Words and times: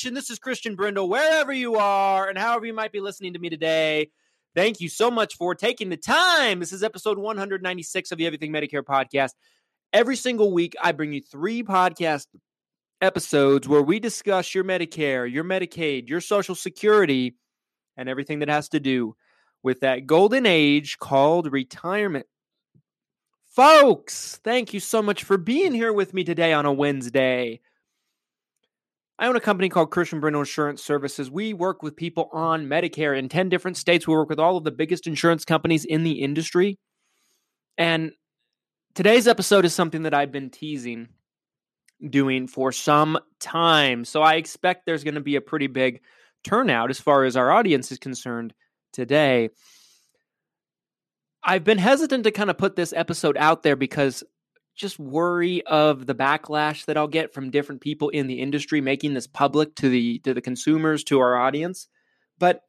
Nation? 0.00 0.14
This 0.14 0.30
is 0.30 0.38
Christian 0.38 0.76
Brindle, 0.76 1.10
wherever 1.10 1.52
you 1.52 1.74
are 1.74 2.26
and 2.26 2.38
however 2.38 2.64
you 2.64 2.72
might 2.72 2.90
be 2.90 3.00
listening 3.00 3.34
to 3.34 3.38
me 3.38 3.50
today. 3.50 4.10
Thank 4.54 4.80
you 4.80 4.88
so 4.88 5.10
much 5.10 5.36
for 5.36 5.54
taking 5.54 5.90
the 5.90 5.98
time. 5.98 6.58
This 6.58 6.72
is 6.72 6.82
episode 6.82 7.18
196 7.18 8.10
of 8.10 8.16
the 8.16 8.24
Everything 8.24 8.50
Medicare 8.50 8.82
Podcast. 8.82 9.32
Every 9.92 10.16
single 10.16 10.54
week, 10.54 10.74
I 10.82 10.92
bring 10.92 11.12
you 11.12 11.20
three 11.20 11.62
podcast 11.62 12.28
episodes 13.02 13.68
where 13.68 13.82
we 13.82 14.00
discuss 14.00 14.54
your 14.54 14.64
Medicare, 14.64 15.30
your 15.30 15.44
Medicaid, 15.44 16.08
your 16.08 16.22
Social 16.22 16.54
Security, 16.54 17.34
and 17.98 18.08
everything 18.08 18.38
that 18.38 18.48
has 18.48 18.70
to 18.70 18.80
do 18.80 19.14
with 19.62 19.80
that 19.80 20.06
golden 20.06 20.46
age 20.46 20.96
called 20.98 21.52
retirement. 21.52 22.24
Folks, 23.44 24.40
thank 24.44 24.72
you 24.72 24.80
so 24.80 25.02
much 25.02 25.24
for 25.24 25.36
being 25.36 25.74
here 25.74 25.92
with 25.92 26.14
me 26.14 26.24
today 26.24 26.54
on 26.54 26.64
a 26.64 26.72
Wednesday. 26.72 27.60
I 29.20 29.26
own 29.26 29.36
a 29.36 29.40
company 29.40 29.68
called 29.68 29.90
Christian 29.90 30.18
Brindle 30.18 30.40
Insurance 30.40 30.82
Services. 30.82 31.30
We 31.30 31.52
work 31.52 31.82
with 31.82 31.94
people 31.94 32.30
on 32.32 32.66
Medicare 32.66 33.16
in 33.16 33.28
10 33.28 33.50
different 33.50 33.76
states. 33.76 34.08
We 34.08 34.14
work 34.14 34.30
with 34.30 34.38
all 34.38 34.56
of 34.56 34.64
the 34.64 34.70
biggest 34.70 35.06
insurance 35.06 35.44
companies 35.44 35.84
in 35.84 36.04
the 36.04 36.22
industry. 36.22 36.78
And 37.76 38.12
today's 38.94 39.28
episode 39.28 39.66
is 39.66 39.74
something 39.74 40.04
that 40.04 40.14
I've 40.14 40.32
been 40.32 40.48
teasing 40.48 41.08
doing 42.08 42.46
for 42.46 42.72
some 42.72 43.18
time. 43.40 44.06
So 44.06 44.22
I 44.22 44.36
expect 44.36 44.86
there's 44.86 45.04
going 45.04 45.16
to 45.16 45.20
be 45.20 45.36
a 45.36 45.42
pretty 45.42 45.66
big 45.66 46.00
turnout 46.42 46.88
as 46.88 46.98
far 46.98 47.24
as 47.24 47.36
our 47.36 47.50
audience 47.50 47.92
is 47.92 47.98
concerned 47.98 48.54
today. 48.90 49.50
I've 51.44 51.64
been 51.64 51.76
hesitant 51.76 52.24
to 52.24 52.30
kind 52.30 52.48
of 52.48 52.56
put 52.56 52.74
this 52.74 52.94
episode 52.94 53.36
out 53.36 53.62
there 53.64 53.76
because 53.76 54.24
just 54.80 54.98
worry 54.98 55.62
of 55.66 56.06
the 56.06 56.14
backlash 56.14 56.86
that 56.86 56.96
I'll 56.96 57.06
get 57.06 57.34
from 57.34 57.50
different 57.50 57.82
people 57.82 58.08
in 58.08 58.26
the 58.26 58.40
industry 58.40 58.80
making 58.80 59.14
this 59.14 59.26
public 59.26 59.74
to 59.76 59.88
the 59.88 60.18
to 60.20 60.32
the 60.32 60.40
consumers, 60.40 61.04
to 61.04 61.20
our 61.20 61.36
audience. 61.36 61.86
But 62.38 62.62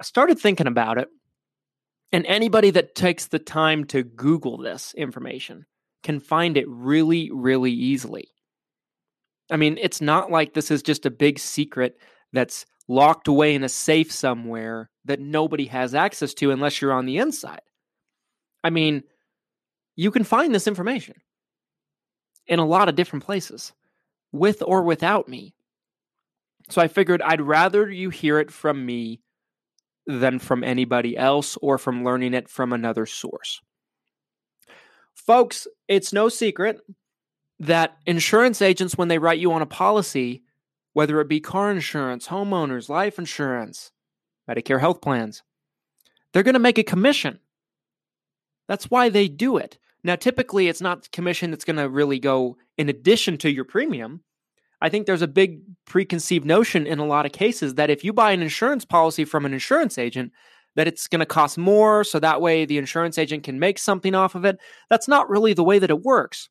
I 0.00 0.04
started 0.04 0.38
thinking 0.38 0.66
about 0.66 0.98
it. 0.98 1.08
And 2.12 2.26
anybody 2.26 2.70
that 2.72 2.96
takes 2.96 3.28
the 3.28 3.38
time 3.38 3.84
to 3.86 4.02
Google 4.02 4.58
this 4.58 4.92
information 4.94 5.66
can 6.02 6.18
find 6.18 6.56
it 6.56 6.68
really, 6.68 7.30
really 7.32 7.70
easily. 7.70 8.28
I 9.48 9.56
mean, 9.56 9.78
it's 9.80 10.00
not 10.00 10.30
like 10.30 10.52
this 10.52 10.72
is 10.72 10.82
just 10.82 11.06
a 11.06 11.10
big 11.10 11.38
secret 11.38 11.96
that's 12.32 12.66
locked 12.88 13.28
away 13.28 13.54
in 13.54 13.62
a 13.62 13.68
safe 13.68 14.10
somewhere 14.10 14.90
that 15.04 15.20
nobody 15.20 15.66
has 15.66 15.94
access 15.94 16.34
to 16.34 16.50
unless 16.50 16.80
you're 16.80 16.92
on 16.92 17.06
the 17.06 17.18
inside. 17.18 17.62
I 18.64 18.70
mean, 18.70 19.04
you 19.94 20.10
can 20.10 20.24
find 20.24 20.52
this 20.52 20.66
information 20.66 21.14
in 22.50 22.58
a 22.58 22.66
lot 22.66 22.88
of 22.88 22.94
different 22.94 23.24
places 23.24 23.72
with 24.32 24.62
or 24.62 24.82
without 24.82 25.28
me. 25.28 25.54
So 26.68 26.82
I 26.82 26.88
figured 26.88 27.22
I'd 27.22 27.40
rather 27.40 27.90
you 27.90 28.10
hear 28.10 28.38
it 28.38 28.50
from 28.50 28.84
me 28.84 29.22
than 30.06 30.38
from 30.38 30.62
anybody 30.62 31.16
else 31.16 31.56
or 31.62 31.78
from 31.78 32.04
learning 32.04 32.34
it 32.34 32.48
from 32.48 32.72
another 32.72 33.06
source. 33.06 33.62
Folks, 35.14 35.66
it's 35.88 36.12
no 36.12 36.28
secret 36.28 36.80
that 37.58 37.96
insurance 38.06 38.62
agents, 38.62 38.96
when 38.96 39.08
they 39.08 39.18
write 39.18 39.38
you 39.38 39.52
on 39.52 39.62
a 39.62 39.66
policy, 39.66 40.42
whether 40.92 41.20
it 41.20 41.28
be 41.28 41.40
car 41.40 41.70
insurance, 41.70 42.28
homeowners, 42.28 42.88
life 42.88 43.18
insurance, 43.18 43.92
Medicare 44.48 44.80
health 44.80 45.00
plans, 45.00 45.42
they're 46.32 46.42
going 46.42 46.54
to 46.54 46.58
make 46.58 46.78
a 46.78 46.82
commission 46.82 47.38
that's 48.70 48.88
why 48.88 49.08
they 49.08 49.26
do 49.26 49.56
it. 49.56 49.78
Now, 50.02 50.16
typically, 50.16 50.68
it's 50.68 50.80
not 50.80 51.10
commission 51.12 51.50
that's 51.50 51.64
going 51.64 51.76
to 51.76 51.88
really 51.88 52.18
go 52.18 52.56
in 52.78 52.88
addition 52.88 53.36
to 53.38 53.50
your 53.50 53.64
premium. 53.64 54.22
I 54.80 54.88
think 54.88 55.06
there's 55.06 55.22
a 55.22 55.28
big 55.28 55.60
preconceived 55.84 56.46
notion 56.46 56.86
in 56.86 56.98
a 56.98 57.06
lot 57.06 57.26
of 57.26 57.32
cases 57.32 57.74
that 57.74 57.90
if 57.90 58.02
you 58.02 58.12
buy 58.12 58.32
an 58.32 58.40
insurance 58.40 58.84
policy 58.84 59.24
from 59.24 59.44
an 59.44 59.52
insurance 59.52 59.98
agent, 59.98 60.32
that 60.76 60.88
it's 60.88 61.08
going 61.08 61.20
to 61.20 61.26
cost 61.26 61.58
more, 61.58 62.04
so 62.04 62.18
that 62.18 62.40
way 62.40 62.64
the 62.64 62.78
insurance 62.78 63.18
agent 63.18 63.42
can 63.42 63.58
make 63.58 63.78
something 63.78 64.14
off 64.14 64.34
of 64.34 64.44
it. 64.44 64.58
That's 64.88 65.08
not 65.08 65.28
really 65.28 65.52
the 65.52 65.64
way 65.64 65.78
that 65.78 65.90
it 65.90 66.02
works. 66.02 66.48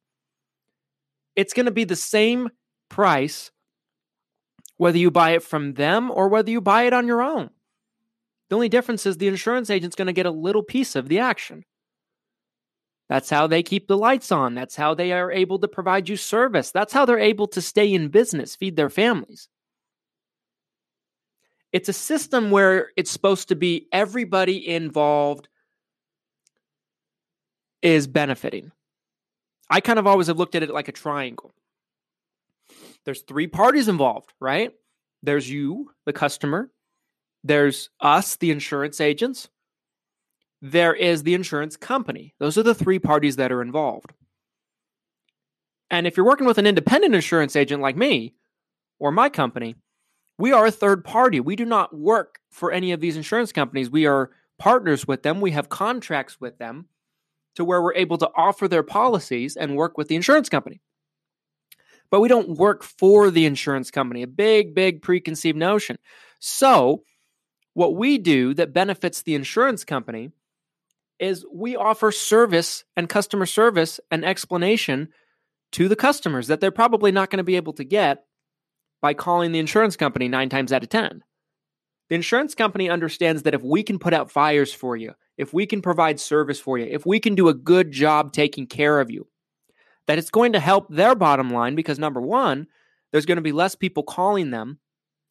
It's 1.36 1.54
going 1.54 1.66
to 1.66 1.72
be 1.72 1.86
the 1.86 1.96
same 1.96 2.50
price 2.90 3.52
whether 4.78 4.98
you 4.98 5.12
buy 5.12 5.32
it 5.32 5.44
from 5.44 5.74
them 5.74 6.10
or 6.10 6.30
whether 6.30 6.50
you 6.50 6.62
buy 6.62 6.84
it 6.84 6.94
on 6.94 7.06
your 7.06 7.22
own. 7.22 7.50
The 8.50 8.56
only 8.56 8.70
difference 8.70 9.06
is 9.06 9.18
the 9.18 9.28
insurance 9.28 9.70
agent's 9.70 9.96
going 9.96 10.08
to 10.08 10.14
get 10.14 10.26
a 10.26 10.32
little 10.32 10.64
piece 10.64 10.96
of 10.96 11.10
the 11.10 11.20
action. 11.20 11.66
That's 13.10 13.30
how 13.30 13.48
they 13.48 13.64
keep 13.64 13.88
the 13.88 13.98
lights 13.98 14.32
on. 14.32 14.54
That's 14.54 14.76
how 14.76 14.94
they 14.94 15.12
are 15.12 15.32
able 15.32 15.58
to 15.60 15.68
provide 15.68 16.08
you 16.08 16.16
service. 16.16 16.70
That's 16.70 16.94
how 16.94 17.06
they're 17.06 17.18
able 17.18 17.48
to 17.48 17.62
stay 17.62 17.92
in 17.92 18.10
business, 18.10 18.56
feed 18.56 18.76
their 18.76 18.90
families. 18.90 19.50
It's 21.74 21.90
a 21.90 21.94
system 21.94 22.52
where 22.52 22.92
it's 22.96 23.10
supposed 23.10 23.50
to 23.50 23.56
be 23.56 23.88
everybody 23.92 24.68
involved 24.68 25.48
is 27.82 28.08
benefiting. 28.08 28.72
I 29.72 29.82
kind 29.82 30.00
of 30.00 30.08
always 30.08 30.28
have 30.28 30.38
looked 30.38 30.56
at 30.56 30.64
it 30.64 30.70
like 30.70 30.88
a 30.88 30.94
triangle. 30.94 31.52
There's 33.06 33.22
three 33.22 33.48
parties 33.48 33.88
involved, 33.88 34.34
right? 34.40 34.72
There's 35.24 35.50
you, 35.50 35.92
the 36.06 36.14
customer. 36.14 36.72
There's 37.44 37.90
us, 38.00 38.36
the 38.36 38.52
insurance 38.52 39.02
agents 39.02 39.50
there 40.62 40.94
is 40.94 41.24
the 41.24 41.34
insurance 41.34 41.78
company. 41.78 42.34
Those 42.40 42.58
are 42.58 42.64
the 42.64 42.76
three 42.76 43.00
parties 43.00 43.38
that 43.38 43.52
are 43.52 43.62
involved. 43.62 44.14
And 45.90 46.06
if 46.06 46.18
you're 46.18 46.26
working 46.26 46.48
with 46.48 46.58
an 46.58 46.68
independent 46.68 47.16
insurance 47.16 47.56
agent 47.56 47.82
like 47.82 47.96
me 47.96 48.36
or 49.00 49.12
my 49.12 49.30
company, 49.30 49.76
we 50.38 50.52
are 50.52 50.66
a 50.66 50.72
third 50.72 51.04
party. 51.04 51.40
We 51.40 51.56
do 51.56 51.66
not 51.66 51.98
work 51.98 52.40
for 52.50 52.72
any 52.72 52.92
of 52.92 53.02
these 53.02 53.18
insurance 53.18 53.52
companies. 53.52 53.90
We 53.90 54.06
are 54.06 54.32
partners 54.58 55.08
with 55.08 55.24
them. 55.24 55.42
We 55.42 55.52
have 55.52 55.70
contracts 55.70 56.40
with 56.40 56.58
them 56.58 56.86
to 57.56 57.66
where 57.66 57.82
we're 57.82 57.96
able 57.96 58.18
to 58.20 58.30
offer 58.36 58.68
their 58.68 58.84
policies 58.84 59.58
and 59.58 59.76
work 59.76 59.98
with 59.98 60.08
the 60.08 60.16
insurance 60.16 60.50
company. 60.50 60.82
But 62.12 62.22
we 62.22 62.28
don't 62.28 62.58
work 62.58 62.84
for 62.84 63.30
the 63.30 63.46
insurance 63.46 63.92
company, 63.92 64.24
a 64.24 64.28
big, 64.28 64.74
big 64.74 65.02
preconceived 65.02 65.58
notion. 65.58 65.98
So, 66.40 67.04
what 67.74 67.96
we 67.96 68.18
do 68.18 68.54
that 68.56 68.74
benefits 68.74 69.22
the 69.22 69.36
insurance 69.36 69.84
company 69.84 70.32
is 71.20 71.46
we 71.54 71.76
offer 71.76 72.12
service 72.12 72.84
and 72.96 73.10
customer 73.10 73.46
service 73.46 74.00
and 74.10 74.26
explanation 74.26 75.10
to 75.74 75.88
the 75.88 75.96
customers 75.96 76.48
that 76.48 76.62
they're 76.62 76.72
probably 76.72 77.12
not 77.12 77.30
going 77.30 77.38
to 77.38 77.44
be 77.44 77.56
able 77.56 77.74
to 77.74 77.84
get 77.84 78.26
by 79.02 79.14
calling 79.14 79.52
the 79.52 79.60
insurance 79.60 79.96
company 79.96 80.28
nine 80.28 80.50
times 80.50 80.74
out 80.74 80.84
of 80.84 80.90
10. 80.90 81.24
The 82.10 82.16
insurance 82.16 82.56
company 82.56 82.90
understands 82.90 83.44
that 83.44 83.54
if 83.54 83.62
we 83.62 83.84
can 83.84 84.00
put 84.00 84.14
out 84.14 84.32
fires 84.32 84.74
for 84.74 84.96
you, 84.96 85.14
if 85.38 85.54
we 85.54 85.66
can 85.66 85.82
provide 85.82 86.20
service 86.20 86.60
for 86.60 86.78
you, 86.78 86.86
if 86.90 87.06
we 87.06 87.20
can 87.20 87.36
do 87.36 87.50
a 87.50 87.54
good 87.54 87.92
job 87.92 88.34
taking 88.34 88.66
care 88.66 89.00
of 89.00 89.12
you, 89.12 89.28
that 90.08 90.18
it's 90.18 90.32
going 90.32 90.54
to 90.54 90.60
help 90.60 90.88
their 90.90 91.14
bottom 91.14 91.52
line 91.52 91.76
because 91.76 92.00
number 92.00 92.20
one, 92.20 92.68
there's 93.12 93.28
going 93.28 93.38
to 93.38 93.44
be 93.44 93.52
less 93.52 93.76
people 93.76 94.04
calling 94.04 94.50
them. 94.50 94.80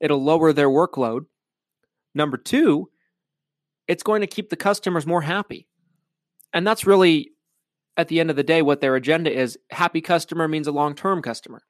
It'll 0.01 0.23
lower 0.23 0.53
their 0.53 0.69
workload. 0.69 1.27
Number 2.15 2.37
two, 2.37 2.89
it's 3.89 4.03
going 4.03 4.21
to 4.21 4.27
keep 4.27 4.51
the 4.51 4.57
customers 4.57 5.07
more 5.07 5.23
happy. 5.23 5.67
And 6.53 6.67
that's 6.67 6.87
really, 6.87 7.33
at 7.97 8.09
the 8.09 8.21
end 8.21 8.31
of 8.31 8.37
the 8.37 8.43
day, 8.43 8.63
what 8.63 8.81
their 8.81 8.97
agenda 8.97 9.33
is. 9.33 9.59
Happy 9.71 10.01
customer 10.01 10.49
means 10.49 10.67
a 10.67 10.73
long 10.73 10.95
term 10.95 11.23
customer. 11.23 11.63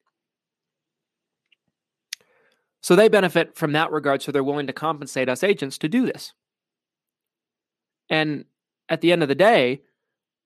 So 2.81 2.95
they 2.95 3.09
benefit 3.09 3.57
from 3.57 3.73
that 3.73 3.91
regard, 3.91 4.23
so 4.23 4.31
they're 4.31 4.45
willing 4.45 4.69
to 4.69 4.73
compensate 4.73 5.29
us 5.29 5.43
agents 5.43 5.79
to 5.79 5.89
do 5.89 6.07
this. 6.07 6.33
And 8.09 8.45
at 8.89 9.01
the 9.01 9.13
end 9.13 9.23
of 9.23 9.29
the 9.29 9.35
day, 9.35 9.83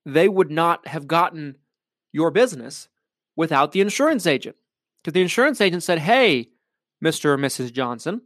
they 0.05 0.27
would 0.27 0.51
not 0.51 0.87
have 0.87 1.07
gotten 1.07 1.57
your 2.11 2.31
business 2.31 2.89
without 3.35 3.71
the 3.71 3.81
insurance 3.81 4.27
agent. 4.27 4.55
Because 5.03 5.13
the 5.13 5.21
insurance 5.21 5.61
agent 5.61 5.83
said, 5.83 5.99
Hey, 5.99 6.49
Mr. 7.03 7.25
or 7.25 7.37
Mrs. 7.37 7.71
Johnson, 7.71 8.21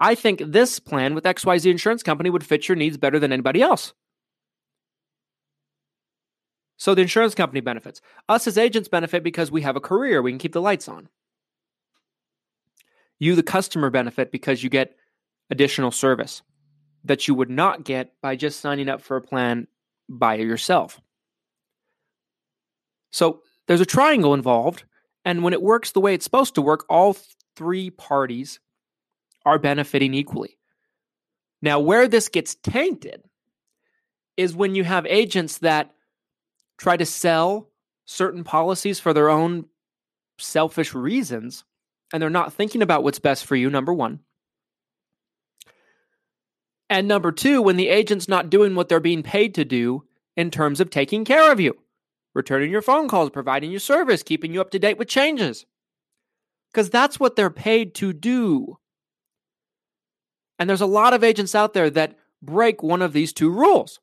I 0.00 0.14
think 0.14 0.40
this 0.44 0.78
plan 0.78 1.14
with 1.14 1.24
XYZ 1.24 1.70
Insurance 1.70 2.02
Company 2.02 2.30
would 2.30 2.46
fit 2.46 2.68
your 2.68 2.76
needs 2.76 2.96
better 2.96 3.18
than 3.18 3.32
anybody 3.32 3.62
else. 3.62 3.92
So 6.78 6.94
the 6.94 7.02
insurance 7.02 7.34
company 7.34 7.60
benefits. 7.60 8.00
Us 8.28 8.46
as 8.46 8.56
agents 8.56 8.88
benefit 8.88 9.22
because 9.22 9.50
we 9.50 9.62
have 9.62 9.76
a 9.76 9.80
career, 9.80 10.22
we 10.22 10.30
can 10.30 10.38
keep 10.38 10.52
the 10.52 10.62
lights 10.62 10.88
on. 10.88 11.08
You, 13.18 13.34
the 13.34 13.42
customer, 13.42 13.90
benefit 13.90 14.30
because 14.30 14.62
you 14.62 14.70
get 14.70 14.96
additional 15.50 15.90
service 15.90 16.40
that 17.04 17.26
you 17.26 17.34
would 17.34 17.50
not 17.50 17.84
get 17.84 18.12
by 18.22 18.36
just 18.36 18.60
signing 18.60 18.88
up 18.88 19.02
for 19.02 19.16
a 19.16 19.22
plan 19.22 19.66
by 20.08 20.36
yourself. 20.36 21.00
So 23.10 23.42
there's 23.66 23.80
a 23.80 23.86
triangle 23.86 24.34
involved, 24.34 24.84
and 25.24 25.42
when 25.42 25.52
it 25.52 25.62
works 25.62 25.90
the 25.90 26.00
way 26.00 26.14
it's 26.14 26.24
supposed 26.24 26.54
to 26.54 26.62
work, 26.62 26.84
all 26.88 27.16
three 27.56 27.90
parties 27.90 28.60
are 29.44 29.58
benefiting 29.58 30.14
equally. 30.14 30.58
Now, 31.60 31.80
where 31.80 32.06
this 32.06 32.28
gets 32.28 32.54
tainted 32.54 33.24
is 34.36 34.54
when 34.54 34.76
you 34.76 34.84
have 34.84 35.06
agents 35.06 35.58
that 35.58 35.92
try 36.78 36.96
to 36.96 37.04
sell 37.04 37.68
certain 38.06 38.44
policies 38.44 38.98
for 38.98 39.12
their 39.12 39.28
own 39.28 39.66
selfish 40.38 40.94
reasons, 40.94 41.64
and 42.12 42.22
they're 42.22 42.30
not 42.30 42.52
thinking 42.52 42.80
about 42.80 43.02
what's 43.02 43.18
best 43.18 43.44
for 43.44 43.56
you, 43.56 43.68
number 43.68 43.92
one. 43.92 44.20
And 46.88 47.06
number 47.06 47.32
two, 47.32 47.60
when 47.60 47.76
the 47.76 47.88
agent's 47.88 48.28
not 48.28 48.48
doing 48.48 48.74
what 48.74 48.88
they're 48.88 49.00
being 49.00 49.22
paid 49.22 49.54
to 49.56 49.64
do 49.64 50.04
in 50.36 50.50
terms 50.50 50.80
of 50.80 50.88
taking 50.88 51.24
care 51.24 51.52
of 51.52 51.60
you, 51.60 51.76
returning 52.34 52.70
your 52.70 52.82
phone 52.82 53.08
calls, 53.08 53.30
providing 53.30 53.70
you 53.70 53.78
service, 53.78 54.22
keeping 54.22 54.54
you 54.54 54.60
up 54.60 54.70
to 54.70 54.78
date 54.78 54.96
with 54.96 55.08
changes. 55.08 55.66
Because 56.72 56.88
that's 56.88 57.18
what 57.18 57.36
they're 57.36 57.50
paid 57.50 57.94
to 57.96 58.12
do. 58.12 58.78
And 60.58 60.68
there's 60.68 60.80
a 60.80 60.86
lot 60.86 61.12
of 61.12 61.24
agents 61.24 61.54
out 61.54 61.74
there 61.74 61.90
that 61.90 62.18
break 62.42 62.82
one 62.82 63.02
of 63.02 63.12
these 63.12 63.32
two 63.32 63.50
rules. 63.50 64.00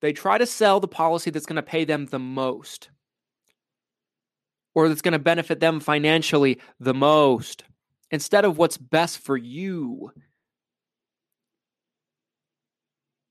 They 0.00 0.12
try 0.12 0.38
to 0.38 0.46
sell 0.46 0.80
the 0.80 0.88
policy 0.88 1.30
that's 1.30 1.46
going 1.46 1.56
to 1.56 1.62
pay 1.62 1.84
them 1.84 2.06
the 2.06 2.18
most 2.18 2.90
or 4.74 4.88
that's 4.88 5.02
going 5.02 5.12
to 5.12 5.18
benefit 5.18 5.60
them 5.60 5.80
financially 5.80 6.58
the 6.78 6.94
most 6.94 7.64
instead 8.10 8.44
of 8.44 8.56
what's 8.56 8.78
best 8.78 9.18
for 9.18 9.36
you 9.36 10.12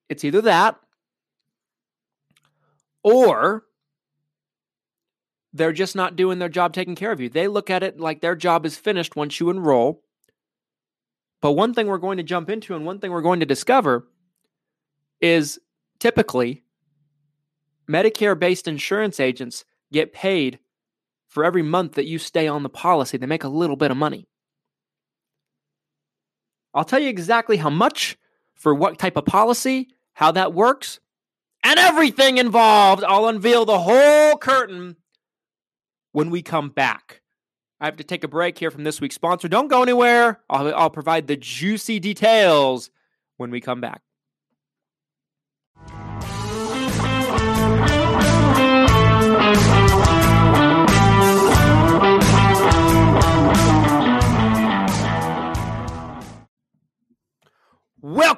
It's 0.10 0.24
either 0.24 0.42
that 0.42 0.76
or 3.04 3.64
they're 5.54 5.72
just 5.72 5.96
not 5.96 6.16
doing 6.16 6.40
their 6.40 6.50
job 6.50 6.74
taking 6.74 6.96
care 6.96 7.12
of 7.12 7.22
you. 7.22 7.30
They 7.30 7.48
look 7.48 7.70
at 7.70 7.84
it 7.84 8.00
like 8.00 8.22
their 8.22 8.36
job 8.36 8.66
is 8.66 8.76
finished 8.76 9.16
once 9.16 9.40
you 9.40 9.50
enroll. 9.50 10.04
But 11.42 11.54
one 11.54 11.74
thing 11.74 11.88
we're 11.88 12.00
going 12.00 12.18
to 12.18 12.24
jump 12.24 12.50
into 12.50 12.76
and 12.76 12.86
one 12.86 13.00
thing 13.00 13.12
we're 13.12 13.22
going 13.22 13.40
to 13.40 13.46
discover 13.46 14.08
is 15.22 15.60
typically 16.00 16.64
Medicare 17.90 18.38
based 18.38 18.68
insurance 18.68 19.20
agents 19.20 19.66
get 19.92 20.14
paid 20.14 20.60
for 21.28 21.44
every 21.44 21.64
month 21.64 21.94
that 21.94 22.06
you 22.06 22.18
stay 22.18 22.48
on 22.48 22.64
the 22.64 22.70
policy. 22.70 23.18
They 23.18 23.26
make 23.26 23.44
a 23.44 23.50
little 23.50 23.76
bit 23.76 23.92
of 23.92 23.98
money. 23.98 24.28
I'll 26.74 26.84
tell 26.84 27.00
you 27.00 27.10
exactly 27.10 27.58
how 27.58 27.70
much 27.70 28.18
for 28.54 28.74
what 28.74 29.00
type 29.00 29.18
of 29.18 29.26
policy 29.26 29.90
how 30.20 30.34
that 30.34 30.54
works, 30.54 31.00
and 31.64 31.80
everything 31.80 32.40
involved. 32.40 33.06
I'll 33.06 33.28
unveil 33.28 33.64
the 33.64 33.80
whole 33.80 34.38
curtain 34.38 34.98
when 36.12 36.30
we 36.30 36.42
come 36.42 36.70
back. 36.70 37.22
I 37.80 37.86
have 37.86 37.96
to 37.96 38.04
take 38.04 38.26
a 38.26 38.28
break 38.28 38.58
here 38.58 38.70
from 38.70 38.84
this 38.84 39.00
week's 39.00 39.16
sponsor. 39.16 39.48
Don't 39.48 39.70
go 39.70 39.82
anywhere. 39.82 40.42
I'll, 40.50 40.76
I'll 40.76 40.90
provide 40.90 41.28
the 41.28 41.38
juicy 41.38 42.00
details 42.00 42.90
when 43.38 43.50
we 43.50 43.62
come 43.62 43.80
back. 43.80 44.02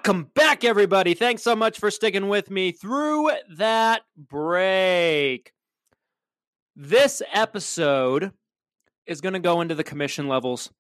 Welcome 0.03 0.31
back, 0.33 0.63
everybody. 0.63 1.13
Thanks 1.13 1.43
so 1.43 1.55
much 1.55 1.77
for 1.77 1.91
sticking 1.91 2.27
with 2.27 2.49
me 2.49 2.71
through 2.71 3.29
that 3.57 4.01
break. 4.17 5.53
This 6.75 7.21
episode 7.31 8.31
is 9.05 9.21
going 9.21 9.33
to 9.33 9.39
go 9.39 9.61
into 9.61 9.75
the 9.75 9.83
commission 9.83 10.27
levels 10.27 10.71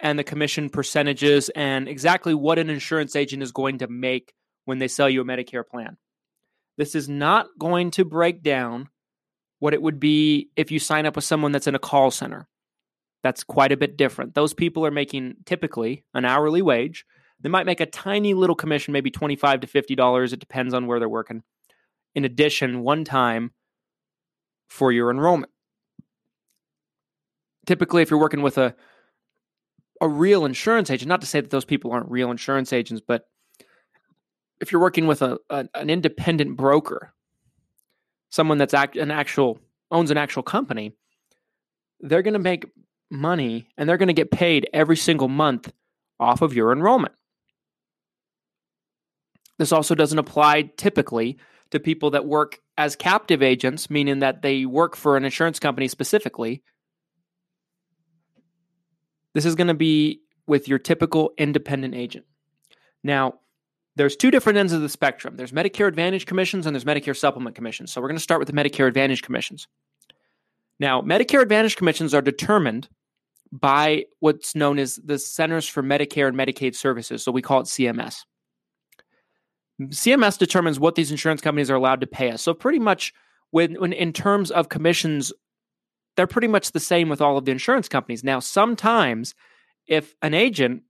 and 0.00 0.18
the 0.18 0.24
commission 0.24 0.70
percentages 0.70 1.50
and 1.50 1.90
exactly 1.90 2.32
what 2.32 2.58
an 2.58 2.70
insurance 2.70 3.14
agent 3.16 3.42
is 3.42 3.52
going 3.52 3.80
to 3.80 3.86
make 3.86 4.32
when 4.64 4.78
they 4.78 4.88
sell 4.88 5.10
you 5.10 5.20
a 5.20 5.26
Medicare 5.26 5.68
plan. 5.68 5.98
This 6.78 6.94
is 6.94 7.06
not 7.06 7.48
going 7.58 7.90
to 7.90 8.06
break 8.06 8.42
down 8.42 8.88
what 9.58 9.74
it 9.74 9.82
would 9.82 10.00
be 10.00 10.48
if 10.56 10.70
you 10.70 10.78
sign 10.78 11.04
up 11.04 11.16
with 11.16 11.24
someone 11.26 11.52
that's 11.52 11.66
in 11.66 11.74
a 11.74 11.78
call 11.78 12.10
center. 12.10 12.48
That's 13.22 13.44
quite 13.44 13.72
a 13.72 13.76
bit 13.76 13.98
different. 13.98 14.34
Those 14.34 14.54
people 14.54 14.86
are 14.86 14.90
making 14.90 15.34
typically 15.44 16.06
an 16.14 16.24
hourly 16.24 16.62
wage 16.62 17.04
they 17.40 17.48
might 17.48 17.66
make 17.66 17.80
a 17.80 17.86
tiny 17.86 18.34
little 18.34 18.56
commission, 18.56 18.92
maybe 18.92 19.10
25 19.10 19.60
to 19.60 19.66
$50. 19.66 20.32
It 20.32 20.40
depends 20.40 20.74
on 20.74 20.86
where 20.86 20.98
they're 20.98 21.08
working. 21.08 21.42
In 22.14 22.24
addition, 22.24 22.82
one 22.82 23.04
time 23.04 23.52
for 24.68 24.92
your 24.92 25.10
enrollment. 25.10 25.52
Typically, 27.66 28.02
if 28.02 28.10
you're 28.10 28.20
working 28.20 28.42
with 28.42 28.58
a 28.58 28.74
a 30.00 30.08
real 30.08 30.44
insurance 30.44 30.90
agent, 30.90 31.08
not 31.08 31.20
to 31.20 31.26
say 31.26 31.40
that 31.40 31.50
those 31.50 31.64
people 31.64 31.90
aren't 31.90 32.10
real 32.10 32.30
insurance 32.30 32.72
agents, 32.72 33.02
but 33.04 33.28
if 34.60 34.70
you're 34.70 34.80
working 34.80 35.06
with 35.06 35.22
a, 35.22 35.38
a 35.50 35.68
an 35.74 35.90
independent 35.90 36.56
broker, 36.56 37.12
someone 38.30 38.58
that's 38.58 38.74
act, 38.74 38.96
an 38.96 39.10
actual 39.10 39.58
owns 39.90 40.10
an 40.10 40.16
actual 40.16 40.42
company, 40.42 40.92
they're 42.00 42.22
going 42.22 42.34
to 42.34 42.38
make 42.38 42.66
money 43.10 43.68
and 43.76 43.88
they're 43.88 43.96
going 43.96 44.08
to 44.08 44.12
get 44.12 44.30
paid 44.30 44.68
every 44.72 44.96
single 44.96 45.28
month 45.28 45.72
off 46.20 46.42
of 46.42 46.54
your 46.54 46.72
enrollment. 46.72 47.14
This 49.58 49.72
also 49.72 49.94
doesn't 49.94 50.18
apply 50.18 50.70
typically 50.76 51.38
to 51.70 51.80
people 51.80 52.10
that 52.10 52.24
work 52.24 52.60
as 52.76 52.96
captive 52.96 53.42
agents, 53.42 53.90
meaning 53.90 54.20
that 54.20 54.42
they 54.42 54.64
work 54.64 54.96
for 54.96 55.16
an 55.16 55.24
insurance 55.24 55.58
company 55.58 55.88
specifically. 55.88 56.62
This 59.34 59.44
is 59.44 59.54
going 59.54 59.68
to 59.68 59.74
be 59.74 60.22
with 60.46 60.68
your 60.68 60.78
typical 60.78 61.32
independent 61.36 61.94
agent. 61.94 62.24
Now, 63.04 63.34
there's 63.96 64.16
two 64.16 64.30
different 64.30 64.58
ends 64.58 64.72
of 64.72 64.80
the 64.80 64.88
spectrum. 64.88 65.36
There's 65.36 65.52
Medicare 65.52 65.88
Advantage 65.88 66.24
commissions 66.24 66.66
and 66.66 66.74
there's 66.74 66.84
Medicare 66.84 67.16
Supplement 67.16 67.56
commissions. 67.56 67.92
So 67.92 68.00
we're 68.00 68.08
going 68.08 68.16
to 68.16 68.22
start 68.22 68.38
with 68.38 68.48
the 68.48 68.54
Medicare 68.54 68.86
Advantage 68.86 69.22
commissions. 69.22 69.66
Now, 70.78 71.02
Medicare 71.02 71.42
Advantage 71.42 71.76
commissions 71.76 72.14
are 72.14 72.22
determined 72.22 72.88
by 73.50 74.04
what's 74.20 74.54
known 74.54 74.78
as 74.78 74.96
the 74.96 75.18
Centers 75.18 75.66
for 75.66 75.82
Medicare 75.82 76.28
and 76.28 76.36
Medicaid 76.36 76.76
Services. 76.76 77.24
So 77.24 77.32
we 77.32 77.42
call 77.42 77.60
it 77.60 77.64
CMS. 77.64 78.20
CMS 79.80 80.38
determines 80.38 80.80
what 80.80 80.94
these 80.94 81.10
insurance 81.10 81.40
companies 81.40 81.70
are 81.70 81.76
allowed 81.76 82.00
to 82.00 82.06
pay 82.06 82.30
us. 82.30 82.42
So 82.42 82.52
pretty 82.54 82.78
much 82.78 83.14
when, 83.50 83.74
when 83.76 83.92
in 83.92 84.12
terms 84.12 84.50
of 84.50 84.68
commissions, 84.68 85.32
they're 86.16 86.26
pretty 86.26 86.48
much 86.48 86.72
the 86.72 86.80
same 86.80 87.08
with 87.08 87.20
all 87.20 87.38
of 87.38 87.44
the 87.44 87.52
insurance 87.52 87.88
companies. 87.88 88.24
Now, 88.24 88.40
sometimes 88.40 89.34
if 89.86 90.14
an 90.20 90.34
agent 90.34 90.82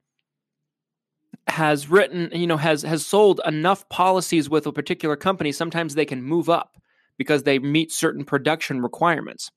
has 1.47 1.89
written, 1.89 2.31
you 2.33 2.47
know, 2.47 2.57
has 2.57 2.83
has 2.83 3.05
sold 3.05 3.41
enough 3.47 3.89
policies 3.89 4.51
with 4.51 4.67
a 4.67 4.73
particular 4.73 5.17
company, 5.17 5.53
sometimes 5.53 5.95
they 5.95 6.05
can 6.05 6.23
move 6.23 6.49
up 6.49 6.77
because 7.17 7.43
they 7.43 7.59
meet 7.59 7.93
certain 7.93 8.25
production 8.25 8.81
requirements. 8.81 9.51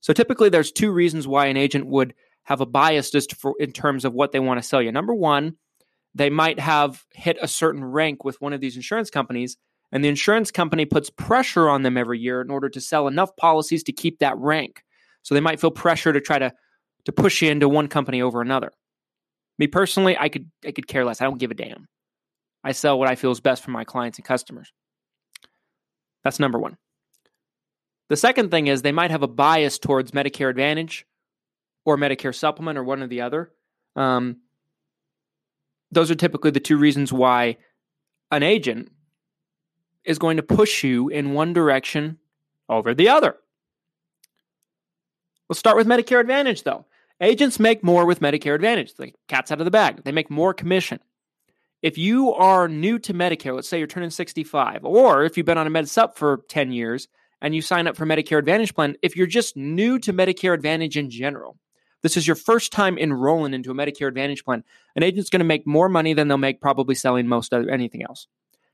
So 0.00 0.12
typically 0.12 0.48
there's 0.48 0.72
two 0.72 0.92
reasons 0.92 1.28
why 1.28 1.46
an 1.46 1.56
agent 1.56 1.86
would 1.86 2.14
have 2.44 2.60
a 2.60 2.66
bias 2.66 3.10
just 3.10 3.34
for, 3.36 3.54
in 3.60 3.72
terms 3.72 4.04
of 4.04 4.14
what 4.14 4.32
they 4.32 4.40
want 4.40 4.60
to 4.60 4.66
sell 4.66 4.82
you. 4.82 4.90
Number 4.90 5.14
one, 5.14 5.56
they 6.14 6.30
might 6.30 6.60
have 6.60 7.04
hit 7.12 7.38
a 7.40 7.48
certain 7.48 7.84
rank 7.84 8.24
with 8.24 8.40
one 8.40 8.52
of 8.52 8.60
these 8.60 8.76
insurance 8.76 9.10
companies, 9.10 9.56
and 9.90 10.04
the 10.04 10.08
insurance 10.08 10.50
company 10.50 10.84
puts 10.84 11.10
pressure 11.10 11.68
on 11.68 11.82
them 11.82 11.96
every 11.96 12.18
year 12.18 12.40
in 12.40 12.50
order 12.50 12.68
to 12.68 12.80
sell 12.80 13.08
enough 13.08 13.34
policies 13.36 13.82
to 13.84 13.92
keep 13.92 14.18
that 14.18 14.36
rank. 14.38 14.82
So 15.22 15.34
they 15.34 15.40
might 15.40 15.60
feel 15.60 15.70
pressure 15.70 16.12
to 16.12 16.20
try 16.20 16.38
to 16.38 16.52
to 17.04 17.12
push 17.12 17.42
you 17.42 17.50
into 17.50 17.68
one 17.68 17.88
company 17.88 18.22
over 18.22 18.40
another. 18.40 18.70
Me 19.58 19.66
personally, 19.66 20.16
I 20.18 20.28
could 20.28 20.50
I 20.66 20.72
could 20.72 20.86
care 20.86 21.04
less. 21.04 21.20
I 21.20 21.24
don't 21.24 21.38
give 21.38 21.50
a 21.50 21.54
damn. 21.54 21.86
I 22.64 22.72
sell 22.72 22.98
what 22.98 23.08
I 23.08 23.16
feel 23.16 23.30
is 23.30 23.40
best 23.40 23.62
for 23.62 23.70
my 23.70 23.84
clients 23.84 24.18
and 24.18 24.24
customers. 24.24 24.72
That's 26.22 26.38
number 26.38 26.58
one. 26.58 26.76
The 28.08 28.16
second 28.16 28.50
thing 28.50 28.66
is 28.66 28.82
they 28.82 28.92
might 28.92 29.10
have 29.10 29.22
a 29.22 29.28
bias 29.28 29.78
towards 29.78 30.12
Medicare 30.12 30.50
Advantage 30.50 31.06
or 31.84 31.96
Medicare 31.96 32.34
Supplement 32.34 32.78
or 32.78 32.84
one 32.84 33.02
or 33.02 33.08
the 33.08 33.22
other. 33.22 33.50
Um, 33.96 34.41
those 35.92 36.10
are 36.10 36.16
typically 36.16 36.50
the 36.50 36.60
two 36.60 36.76
reasons 36.76 37.12
why 37.12 37.58
an 38.30 38.42
agent 38.42 38.90
is 40.04 40.18
going 40.18 40.38
to 40.38 40.42
push 40.42 40.82
you 40.82 41.08
in 41.08 41.34
one 41.34 41.52
direction 41.52 42.18
over 42.68 42.94
the 42.94 43.10
other. 43.10 43.36
We'll 45.48 45.54
start 45.54 45.76
with 45.76 45.86
Medicare 45.86 46.20
Advantage, 46.20 46.62
though. 46.62 46.86
Agents 47.20 47.60
make 47.60 47.84
more 47.84 48.06
with 48.06 48.20
Medicare 48.20 48.54
Advantage. 48.54 48.94
The 48.94 49.12
cat's 49.28 49.52
out 49.52 49.60
of 49.60 49.64
the 49.66 49.70
bag. 49.70 50.02
They 50.02 50.10
make 50.10 50.30
more 50.30 50.54
commission. 50.54 50.98
If 51.82 51.98
you 51.98 52.32
are 52.32 52.68
new 52.68 52.98
to 53.00 53.12
Medicare, 53.12 53.54
let's 53.54 53.68
say 53.68 53.78
you're 53.78 53.86
turning 53.86 54.10
65, 54.10 54.84
or 54.84 55.24
if 55.24 55.36
you've 55.36 55.46
been 55.46 55.58
on 55.58 55.66
a 55.66 55.70
Med 55.70 55.88
Sup 55.88 56.16
for 56.16 56.42
10 56.48 56.72
years 56.72 57.06
and 57.40 57.54
you 57.54 57.60
sign 57.60 57.86
up 57.86 57.96
for 57.96 58.06
Medicare 58.06 58.38
Advantage 58.38 58.74
plan, 58.74 58.96
if 59.02 59.16
you're 59.16 59.26
just 59.26 59.56
new 59.56 59.98
to 59.98 60.12
Medicare 60.12 60.54
Advantage 60.54 60.96
in 60.96 61.10
general, 61.10 61.58
this 62.02 62.16
is 62.16 62.26
your 62.26 62.36
first 62.36 62.72
time 62.72 62.98
enrolling 62.98 63.54
into 63.54 63.70
a 63.70 63.74
Medicare 63.74 64.08
Advantage 64.08 64.44
plan, 64.44 64.64
an 64.96 65.02
agent's 65.02 65.30
going 65.30 65.40
to 65.40 65.44
make 65.44 65.66
more 65.66 65.88
money 65.88 66.14
than 66.14 66.28
they'll 66.28 66.38
make 66.38 66.60
probably 66.60 66.94
selling 66.94 67.26
most 67.26 67.54
other 67.54 67.70
anything 67.70 68.02
else. 68.02 68.26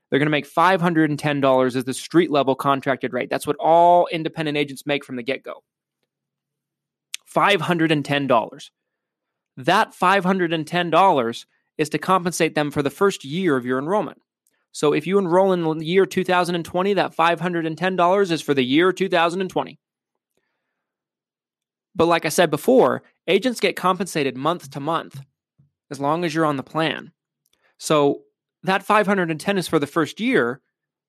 They're 0.09 0.19
going 0.19 0.25
to 0.25 0.31
make 0.31 0.51
$510 0.51 1.75
as 1.75 1.83
the 1.83 1.93
street 1.93 2.31
level 2.31 2.55
contracted 2.55 3.13
rate. 3.13 3.29
That's 3.29 3.45
what 3.45 3.57
all 3.57 4.07
independent 4.11 4.57
agents 4.57 4.85
make 4.85 5.05
from 5.05 5.15
the 5.15 5.23
get 5.23 5.43
go. 5.43 5.63
$510. 7.33 8.69
That 9.57 9.93
$510 9.93 11.45
is 11.77 11.89
to 11.89 11.97
compensate 11.97 12.55
them 12.55 12.71
for 12.71 12.81
the 12.81 12.89
first 12.89 13.23
year 13.23 13.55
of 13.55 13.65
your 13.65 13.77
enrollment. 13.77 14.21
So 14.71 14.93
if 14.93 15.05
you 15.05 15.17
enroll 15.19 15.53
in 15.53 15.77
the 15.77 15.85
year 15.85 16.05
2020, 16.05 16.93
that 16.93 17.15
$510 17.15 18.31
is 18.31 18.41
for 18.41 18.53
the 18.53 18.63
year 18.63 18.91
2020. 18.91 19.79
But 21.95 22.05
like 22.05 22.25
I 22.25 22.29
said 22.29 22.49
before, 22.49 23.03
agents 23.27 23.59
get 23.59 23.75
compensated 23.75 24.37
month 24.37 24.69
to 24.71 24.79
month 24.79 25.21
as 25.91 25.99
long 25.99 26.23
as 26.23 26.33
you're 26.33 26.45
on 26.45 26.57
the 26.57 26.63
plan. 26.63 27.11
So 27.77 28.21
that 28.63 28.83
510 28.83 29.57
is 29.57 29.67
for 29.67 29.79
the 29.79 29.87
first 29.87 30.19
year. 30.19 30.61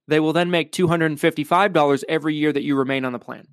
They 0.09 0.21
will 0.21 0.33
then 0.33 0.51
make 0.51 0.73
$255 0.73 2.05
every 2.09 2.35
year 2.35 2.53
that 2.53 2.63
you 2.63 2.77
remain 2.77 3.05
on 3.05 3.13
the 3.13 3.19
plan. 3.19 3.47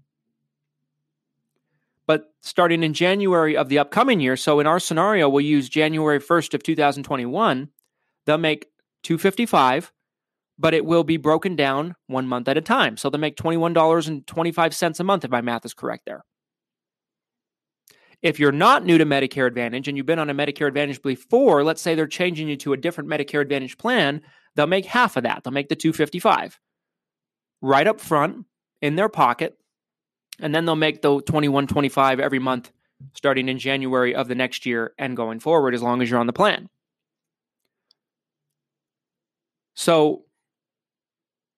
But 2.07 2.33
starting 2.41 2.83
in 2.83 2.93
January 2.93 3.57
of 3.57 3.67
the 3.69 3.79
upcoming 3.79 4.21
year, 4.21 4.37
so 4.37 4.59
in 4.59 4.67
our 4.67 4.79
scenario, 4.79 5.27
we'll 5.27 5.41
use 5.41 5.67
January 5.67 6.19
1st 6.19 6.53
of 6.53 6.63
2021, 6.63 7.69
they'll 8.25 8.37
make 8.37 8.67
255 9.03 9.91
but 10.57 10.73
it 10.73 10.85
will 10.85 11.03
be 11.03 11.17
broken 11.17 11.55
down 11.55 11.95
one 12.07 12.27
month 12.27 12.47
at 12.47 12.57
a 12.57 12.61
time. 12.61 12.97
So 12.97 13.09
they'll 13.09 13.21
make 13.21 13.37
$21.25 13.37 14.99
a 14.99 15.03
month 15.03 15.25
if 15.25 15.31
my 15.31 15.41
math 15.41 15.65
is 15.65 15.73
correct 15.73 16.03
there. 16.05 16.23
If 18.27 18.41
you're 18.41 18.51
not 18.51 18.83
new 18.83 18.97
to 18.97 19.05
Medicare 19.05 19.47
Advantage 19.47 19.87
and 19.87 19.95
you've 19.95 20.05
been 20.05 20.19
on 20.19 20.29
a 20.29 20.33
Medicare 20.33 20.67
Advantage 20.67 21.01
before, 21.01 21.63
let's 21.63 21.81
say 21.81 21.95
they're 21.95 22.07
changing 22.07 22.49
you 22.49 22.57
to 22.57 22.73
a 22.73 22.77
different 22.77 23.09
Medicare 23.09 23.39
Advantage 23.39 23.77
plan, 23.77 24.21
they'll 24.53 24.67
make 24.67 24.83
half 24.83 25.15
of 25.15 25.23
that. 25.23 25.45
They'll 25.45 25.53
make 25.53 25.69
the 25.69 25.77
255 25.77 26.59
right 27.61 27.87
up 27.87 28.01
front 28.01 28.45
in 28.81 28.97
their 28.97 29.07
pocket 29.07 29.57
and 30.41 30.53
then 30.53 30.65
they'll 30.65 30.75
make 30.75 31.01
the 31.01 31.21
2125 31.21 32.19
every 32.19 32.39
month 32.39 32.69
starting 33.13 33.47
in 33.47 33.59
January 33.59 34.13
of 34.13 34.27
the 34.27 34.35
next 34.35 34.65
year 34.65 34.93
and 34.97 35.15
going 35.15 35.39
forward 35.39 35.73
as 35.73 35.81
long 35.81 36.01
as 36.01 36.09
you're 36.09 36.19
on 36.19 36.27
the 36.27 36.33
plan. 36.33 36.67
So 39.73 40.25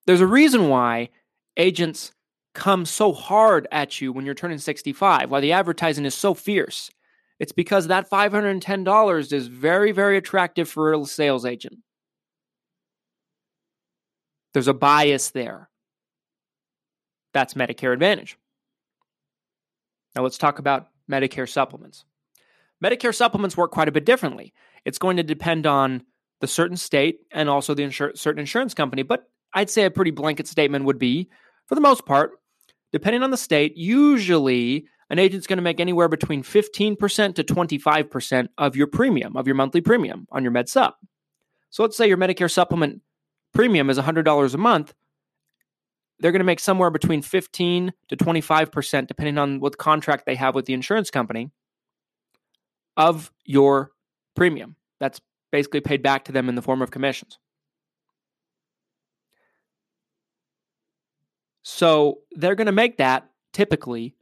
there's 0.06 0.22
a 0.22 0.28
reason 0.28 0.70
why 0.70 1.10
agents 1.58 2.12
come 2.54 2.86
so 2.86 3.14
hard 3.14 3.68
at 3.72 4.02
you 4.02 4.12
when 4.12 4.26
you're 4.26 4.36
turning 4.36 4.58
65, 4.58 5.30
why 5.30 5.40
the 5.40 5.52
advertising 5.52 6.06
is 6.06 6.16
so 6.16 6.34
fierce. 6.34 6.92
It's 7.40 7.52
because 7.52 7.88
that 7.88 8.10
$510 8.10 9.34
is 9.34 9.48
very, 9.48 9.92
very 9.92 10.18
attractive 10.18 10.68
for 10.68 10.94
a 10.94 11.06
sales 11.06 11.46
agent. 11.46 11.78
There's 14.54 14.68
a 14.68 14.74
bias 14.74 15.32
there. 15.32 15.70
That's 17.34 17.54
Medicare 17.54 17.94
Advantage. 17.94 18.38
Now 20.16 20.24
let's 20.24 20.38
talk 20.38 20.60
about 20.60 20.88
Medicare 21.10 21.48
supplements. 21.48 22.04
Medicare 22.84 23.16
supplements 23.16 23.56
work 23.56 23.72
quite 23.72 23.88
a 23.88 23.92
bit 23.92 24.06
differently. 24.06 24.54
It's 24.86 24.98
going 24.98 25.18
to 25.18 25.24
depend 25.24 25.68
on 25.68 26.04
the 26.42 26.48
certain 26.48 26.78
state 26.78 27.20
and 27.32 27.50
also 27.50 27.74
the 27.74 27.84
insur- 27.84 28.18
certain 28.18 28.40
insurance 28.40 28.74
company, 28.74 29.04
but 29.04 29.30
I'd 29.54 29.70
say 29.70 29.86
a 29.86 29.92
pretty 29.92 30.12
blanket 30.12 30.48
statement 30.48 30.86
would 30.86 31.00
be, 31.00 31.30
for 31.70 31.76
the 31.76 31.82
most 31.82 32.06
part, 32.06 32.32
depending 32.92 33.24
on 33.24 33.32
the 33.32 33.38
state, 33.38 33.78
usually 33.78 34.86
an 35.10 35.20
agent's 35.20 35.48
going 35.48 35.58
to 35.58 35.64
make 35.64 35.80
anywhere 35.80 36.10
between 36.10 36.44
15% 36.44 37.36
to 37.36 37.44
25% 37.44 38.48
of 38.58 38.76
your 38.76 38.88
premium, 38.88 39.38
of 39.38 39.48
your 39.48 39.56
monthly 39.56 39.80
premium 39.80 40.28
on 40.32 40.44
your 40.44 40.52
Med 40.52 40.68
Sup. 40.68 40.98
So 41.70 41.84
let's 41.84 41.96
say 41.96 42.08
your 42.08 42.18
Medicare 42.18 42.52
supplement 42.52 43.02
premium 43.54 43.90
is 43.90 43.98
$100 43.98 44.54
a 44.54 44.58
month 44.58 44.94
they're 46.20 46.32
going 46.32 46.42
to 46.42 46.46
make 46.46 46.60
somewhere 46.60 46.90
between 46.90 47.22
15 47.22 47.94
to 48.10 48.18
25%, 48.18 49.08
depending 49.08 49.38
on 49.38 49.60
what 49.60 49.78
contract 49.78 50.26
they 50.26 50.36
have 50.36 50.54
with 50.54 50.66
the 50.66 50.74
insurance 50.74 51.10
company, 51.10 51.52
of 52.98 53.32
your 53.46 53.92
premium. 54.36 54.76
That's 55.00 55.22
basically 55.52 55.82
paid 55.82 56.04
back 56.04 56.26
to 56.26 56.32
them 56.32 56.50
in 56.50 56.56
the 56.56 56.62
form 56.62 56.82
of 56.82 56.92
commissions. 56.92 57.40
So 61.62 62.20
they're 62.32 62.56
going 62.56 62.68
to 62.68 62.72
make 62.72 62.98
that 62.98 63.30
typically 63.54 64.16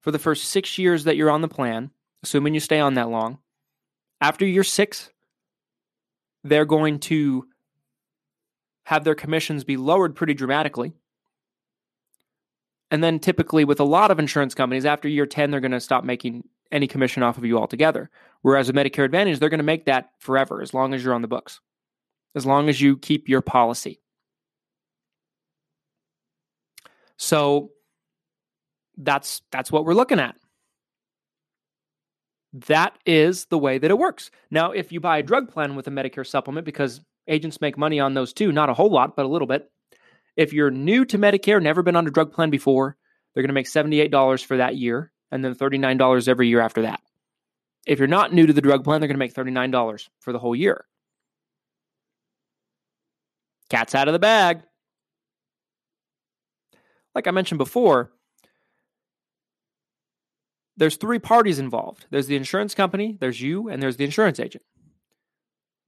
for 0.00 0.10
the 0.10 0.18
first 0.18 0.44
six 0.44 0.78
years 0.78 1.04
that 1.04 1.16
you're 1.16 1.30
on 1.30 1.42
the 1.42 1.48
plan, 1.48 1.90
assuming 2.22 2.54
you 2.54 2.60
stay 2.60 2.80
on 2.80 2.94
that 2.94 3.08
long. 3.08 3.38
After 4.20 4.44
year 4.44 4.64
six, 4.64 5.10
they're 6.42 6.64
going 6.64 6.98
to 7.00 7.46
have 8.84 9.04
their 9.04 9.14
commissions 9.14 9.64
be 9.64 9.76
lowered 9.76 10.16
pretty 10.16 10.34
dramatically 10.34 10.94
and 12.90 13.04
then 13.04 13.18
typically 13.18 13.64
with 13.64 13.80
a 13.80 13.84
lot 13.84 14.10
of 14.10 14.18
insurance 14.18 14.54
companies, 14.54 14.84
after 14.84 15.08
year 15.08 15.26
10, 15.26 15.50
they're 15.50 15.60
going 15.60 15.70
to 15.70 15.80
stop 15.80 16.04
making 16.04 16.48
any 16.72 16.86
commission 16.86 17.22
off 17.22 17.38
of 17.38 17.44
you 17.44 17.58
altogether. 17.58 18.10
Whereas 18.42 18.66
with 18.66 18.76
Medicare 18.76 19.04
Advantage, 19.04 19.38
they're 19.38 19.48
going 19.48 19.58
to 19.58 19.64
make 19.64 19.84
that 19.86 20.10
forever 20.18 20.60
as 20.60 20.74
long 20.74 20.92
as 20.92 21.04
you're 21.04 21.14
on 21.14 21.22
the 21.22 21.28
books, 21.28 21.60
as 22.34 22.46
long 22.46 22.68
as 22.68 22.80
you 22.80 22.96
keep 22.96 23.28
your 23.28 23.42
policy. 23.42 24.00
So 27.20 27.72
that's 28.96 29.42
that's 29.52 29.70
what 29.70 29.84
we're 29.84 29.92
looking 29.92 30.18
at. 30.18 30.36
That 32.66 32.98
is 33.04 33.44
the 33.44 33.58
way 33.58 33.76
that 33.76 33.90
it 33.90 33.98
works. 33.98 34.30
Now, 34.50 34.72
if 34.72 34.90
you 34.90 35.00
buy 35.00 35.18
a 35.18 35.22
drug 35.22 35.52
plan 35.52 35.76
with 35.76 35.86
a 35.86 35.90
Medicare 35.90 36.26
supplement, 36.26 36.64
because 36.64 37.02
agents 37.28 37.60
make 37.60 37.76
money 37.76 38.00
on 38.00 38.14
those 38.14 38.32
too, 38.32 38.52
not 38.52 38.70
a 38.70 38.74
whole 38.74 38.90
lot, 38.90 39.16
but 39.16 39.26
a 39.26 39.28
little 39.28 39.46
bit, 39.46 39.70
if 40.34 40.54
you're 40.54 40.70
new 40.70 41.04
to 41.04 41.18
Medicare, 41.18 41.62
never 41.62 41.82
been 41.82 41.94
on 41.94 42.06
a 42.06 42.10
drug 42.10 42.32
plan 42.32 42.48
before, 42.48 42.96
they're 43.34 43.42
going 43.42 43.48
to 43.48 43.54
make 43.54 43.66
$78 43.66 44.44
for 44.44 44.56
that 44.56 44.76
year 44.76 45.12
and 45.30 45.44
then 45.44 45.54
$39 45.54 46.26
every 46.26 46.48
year 46.48 46.60
after 46.60 46.82
that. 46.82 47.00
If 47.86 47.98
you're 47.98 48.08
not 48.08 48.32
new 48.32 48.46
to 48.46 48.52
the 48.54 48.62
drug 48.62 48.82
plan, 48.82 49.00
they're 49.00 49.08
going 49.08 49.14
to 49.14 49.18
make 49.18 49.34
$39 49.34 50.08
for 50.20 50.32
the 50.32 50.38
whole 50.38 50.56
year. 50.56 50.86
Cat's 53.68 53.94
out 53.94 54.08
of 54.08 54.12
the 54.14 54.18
bag. 54.18 54.62
Like 57.14 57.26
I 57.26 57.30
mentioned 57.30 57.58
before, 57.58 58.12
there's 60.76 60.96
three 60.96 61.18
parties 61.18 61.58
involved 61.58 62.06
there's 62.10 62.26
the 62.26 62.36
insurance 62.36 62.74
company, 62.74 63.16
there's 63.20 63.40
you, 63.40 63.68
and 63.68 63.82
there's 63.82 63.96
the 63.96 64.04
insurance 64.04 64.40
agent. 64.40 64.64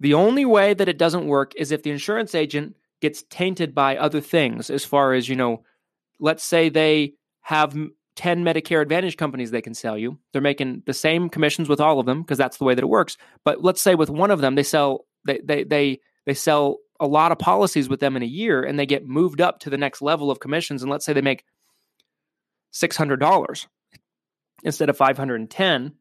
The 0.01 0.15
only 0.15 0.45
way 0.45 0.75
that 0.75 0.89
it 0.89 0.99
doesn't 0.99 1.27
work 1.27 1.53
is 1.57 1.71
if 1.71 1.83
the 1.83 1.91
insurance 1.91 2.35
agent 2.35 2.77
gets 3.01 3.25
tainted 3.31 3.75
by 3.75 3.97
other 3.97 4.21
things 4.21 4.69
as 4.69 4.85
far 4.85 5.13
as, 5.13 5.29
you 5.29 5.37
know, 5.37 5.63
let's 6.19 6.43
say 6.43 6.69
they 6.69 7.15
have 7.43 7.77
10 8.17 8.45
Medicare 8.45 8.83
Advantage 8.83 9.17
companies 9.17 9.51
they 9.51 9.63
can 9.63 9.75
sell 9.75 9.97
you. 9.97 10.19
They're 10.33 10.43
making 10.43 10.83
the 10.87 10.95
same 10.95 11.29
commissions 11.29 11.69
with 11.69 11.81
all 11.81 11.99
of 11.99 12.07
them 12.07 12.23
because 12.23 12.39
that's 12.39 12.59
the 12.59 12.65
way 12.65 12.75
that 12.75 12.83
it 12.83 12.89
works. 12.89 13.17
But 13.45 13.63
let's 13.63 13.81
say 13.81 13.95
with 13.95 14.11
one 14.11 14.31
of 14.31 14.41
them 14.41 14.55
they 14.55 14.63
sell 14.63 15.07
they 15.25 15.41
they 15.43 15.65
they 15.65 16.01
they 16.27 16.35
sell 16.35 16.79
a 17.03 17.07
lot 17.07 17.33
of 17.33 17.39
policies 17.39 17.89
with 17.89 17.99
them 17.99 18.17
in 18.17 18.23
a 18.23 18.27
year 18.27 18.63
and 18.63 18.79
they 18.79 18.87
get 18.87 19.07
moved 19.07 19.41
up 19.41 19.59
to 19.59 19.69
the 19.69 19.77
next 19.77 20.01
level 20.01 20.31
of 20.31 20.39
commissions 20.39 20.83
and 20.83 20.91
let's 20.91 21.05
say 21.05 21.13
they 21.13 21.21
make 21.21 21.45
$600 22.73 23.67
instead 24.63 24.89
of 24.89 24.97
510 24.97 25.95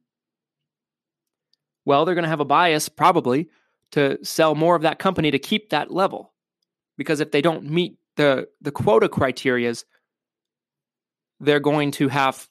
well 1.85 2.05
they're 2.05 2.13
going 2.13 2.23
to 2.23 2.29
have 2.29 2.39
a 2.39 2.45
bias 2.45 2.87
probably 2.87 3.49
to 3.93 4.23
sell 4.23 4.53
more 4.53 4.75
of 4.75 4.83
that 4.83 4.99
company 4.99 5.31
to 5.31 5.39
keep 5.39 5.71
that 5.71 5.91
level. 5.91 6.33
Because 6.97 7.19
if 7.19 7.31
they 7.31 7.41
don't 7.41 7.63
meet 7.63 7.97
the 8.15 8.47
the 8.61 8.71
quota 8.71 9.09
criterias 9.09 9.85
they're 11.39 11.59
going 11.59 11.89
to 11.89 12.09
have 12.09 12.47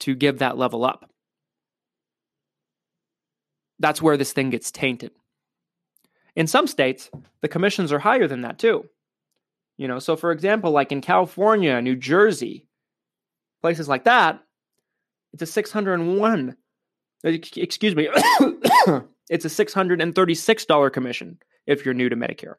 to 0.00 0.14
give 0.14 0.40
that 0.40 0.58
level 0.58 0.84
up. 0.84 1.08
That's 3.78 4.02
where 4.02 4.18
this 4.18 4.34
thing 4.34 4.50
gets 4.50 4.70
tainted 4.70 5.12
in 6.36 6.46
some 6.46 6.66
states 6.66 7.10
the 7.40 7.48
commissions 7.48 7.92
are 7.92 7.98
higher 7.98 8.26
than 8.28 8.42
that 8.42 8.58
too 8.58 8.84
You 9.76 9.88
know, 9.88 9.98
so 9.98 10.16
for 10.16 10.30
example, 10.30 10.70
like 10.70 10.92
in 10.92 11.00
California, 11.00 11.80
New 11.82 11.96
Jersey, 11.96 12.68
places 13.60 13.88
like 13.88 14.04
that, 14.04 14.40
it's 15.32 15.42
a 15.42 15.46
601 15.46 16.56
uh, 17.24 17.28
excuse 17.56 17.96
me, 17.96 18.08
it's 19.30 19.44
a 19.44 19.48
$636 19.48 20.92
commission 20.92 21.38
if 21.66 21.84
you're 21.84 21.94
new 21.94 22.08
to 22.08 22.16
Medicare 22.16 22.56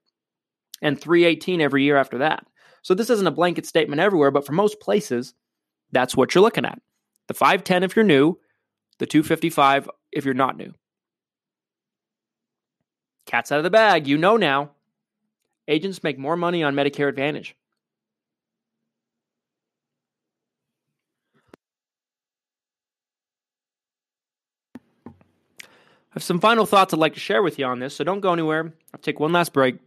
and 0.81 0.99
318 0.99 1.61
every 1.61 1.83
year 1.83 1.97
after 1.97 2.17
that. 2.19 2.45
So 2.81 2.93
this 2.93 3.09
isn't 3.09 3.27
a 3.27 3.31
blanket 3.31 3.65
statement 3.65 4.01
everywhere, 4.01 4.31
but 4.31 4.45
for 4.45 4.53
most 4.53 4.79
places, 4.79 5.33
that's 5.91 6.15
what 6.15 6.33
you're 6.33 6.41
looking 6.41 6.65
at. 6.65 6.79
The 7.27 7.33
510 7.33 7.83
if 7.83 7.95
you're 7.95 8.05
new, 8.05 8.37
the 8.99 9.05
255 9.05 9.89
if 10.11 10.25
you're 10.25 10.33
not 10.33 10.57
new. 10.57 10.73
Cat's 13.25 13.51
out 13.51 13.57
of 13.57 13.63
the 13.63 13.69
bag, 13.69 14.07
you 14.07 14.17
know 14.17 14.37
now. 14.37 14.71
Agents 15.67 16.03
make 16.03 16.17
more 16.17 16.37
money 16.37 16.63
on 16.63 16.75
Medicare 16.75 17.09
Advantage. 17.09 17.55
I 24.77 26.19
have 26.19 26.23
some 26.23 26.39
final 26.39 26.65
thoughts 26.65 26.93
I'd 26.93 26.99
like 26.99 27.15
to 27.15 27.19
share 27.19 27.43
with 27.43 27.59
you 27.59 27.65
on 27.65 27.79
this, 27.79 27.95
so 27.95 28.03
don't 28.03 28.21
go 28.21 28.31
anywhere. 28.31 28.71
I'll 28.93 29.01
take 29.01 29.19
one 29.19 29.33
last 29.33 29.51
break. 29.51 29.79